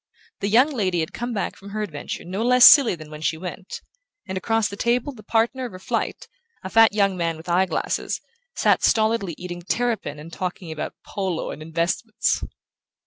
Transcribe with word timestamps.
The 0.39 0.49
young 0.49 0.71
lady 0.71 1.01
had 1.01 1.13
come 1.13 1.31
back 1.31 1.55
from 1.55 1.69
her 1.69 1.83
adventure 1.83 2.25
no 2.25 2.41
less 2.43 2.65
silly 2.65 2.95
than 2.95 3.11
when 3.11 3.21
she 3.21 3.37
went; 3.37 3.81
and 4.27 4.35
across 4.35 4.67
the 4.67 4.75
table 4.75 5.13
the 5.13 5.21
partner 5.21 5.65
of 5.65 5.73
her 5.73 5.77
flight, 5.77 6.27
a 6.63 6.71
fat 6.71 6.93
young 6.93 7.15
man 7.15 7.37
with 7.37 7.47
eye 7.47 7.67
glasses, 7.67 8.19
sat 8.55 8.83
stolidly 8.83 9.35
eating 9.37 9.61
terrapin 9.61 10.17
and 10.17 10.33
talking 10.33 10.71
about 10.71 10.95
polo 11.05 11.51
and 11.51 11.61
investments. 11.61 12.43